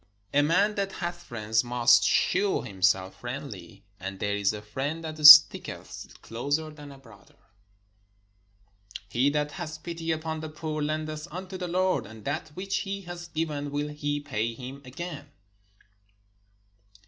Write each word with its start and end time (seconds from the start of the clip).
A 0.33 0.41
man 0.41 0.73
that 0.73 0.93
hath 0.93 1.21
friends 1.21 1.63
must 1.63 2.03
shew 2.03 2.63
himself 2.63 3.19
friendly: 3.19 3.83
and 3.99 4.19
there 4.19 4.35
is 4.35 4.51
a 4.51 4.59
friend 4.63 5.03
that 5.03 5.23
sticketh 5.27 6.19
closer 6.23 6.71
than 6.71 6.91
a 6.91 6.97
brother. 6.97 7.35
He 9.09 9.29
that 9.29 9.51
hath 9.51 9.83
pity 9.83 10.11
upon 10.11 10.39
the 10.39 10.49
poor 10.49 10.81
lendeth 10.81 11.27
unto 11.29 11.55
the 11.55 11.67
Lord; 11.67 12.07
and 12.07 12.25
that 12.25 12.47
which 12.55 12.77
he 12.77 13.01
hath 13.01 13.31
given 13.35 13.69
will 13.69 13.89
he 13.89 14.19
pay 14.19 14.55
him 14.55 14.81
again. 14.85 15.27